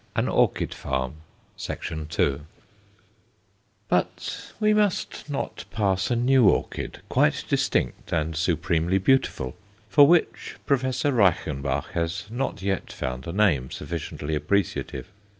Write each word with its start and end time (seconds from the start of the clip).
Reduced 0.15 0.71
to 0.81 0.87
One 0.89 1.13
Sixth] 1.55 2.39
But 3.87 4.53
we 4.59 4.73
must 4.73 5.29
not 5.29 5.65
pass 5.69 6.09
a 6.09 6.15
new 6.15 6.49
orchid, 6.49 7.01
quite 7.07 7.43
distinct 7.47 8.11
and 8.11 8.35
supremely 8.35 8.97
beautiful, 8.97 9.55
for 9.89 10.07
which 10.07 10.55
Professor 10.65 11.11
Reichenbach 11.11 11.91
has 11.91 12.25
not 12.31 12.63
yet 12.63 12.91
found 12.91 13.27
a 13.27 13.31
name 13.31 13.69
sufficiently 13.69 14.33
appreciative. 14.33 15.11